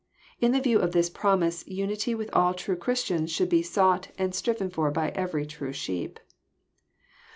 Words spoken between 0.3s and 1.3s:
In the view of this